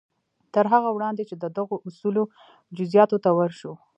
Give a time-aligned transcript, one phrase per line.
[0.53, 2.23] تر هغه وړاندې چې د دغو اصولو
[2.77, 3.73] جزياتو ته ورشو.